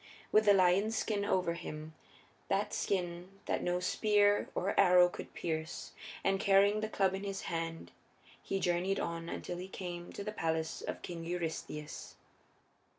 With 0.31 0.45
the 0.45 0.53
lion's 0.55 0.97
skin 0.97 1.23
over 1.23 1.53
him 1.53 1.93
that 2.47 2.73
skin 2.73 3.39
that 3.45 3.61
no 3.61 3.79
spear 3.79 4.49
or 4.55 4.73
arrow 4.79 5.07
could 5.09 5.35
pierce 5.35 5.91
and 6.23 6.39
carrying 6.39 6.79
the 6.79 6.89
club 6.89 7.13
in 7.13 7.23
his 7.23 7.41
hand 7.43 7.91
he 8.41 8.59
journeyed 8.59 8.99
on 8.99 9.29
until 9.29 9.57
he 9.57 9.67
came 9.67 10.11
to 10.13 10.23
the 10.23 10.31
palace 10.31 10.81
of 10.81 11.03
King 11.03 11.23
Eurystheus. 11.23 12.15